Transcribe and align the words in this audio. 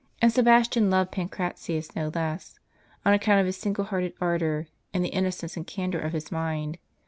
And 0.19 0.33
Sebastian 0.33 0.89
loved 0.89 1.11
Pancratius 1.11 1.95
no 1.95 2.07
less, 2.11 2.57
on 3.05 3.13
account 3.13 3.39
of 3.39 3.45
his 3.45 3.55
single 3.57 3.85
hearted 3.85 4.13
ardor, 4.19 4.65
and 4.95 5.03
the 5.05 5.09
innocence 5.09 5.55
and 5.55 5.67
candor 5.67 5.99
of 5.99 6.13
his 6.13 6.31
mind. 6.31 6.79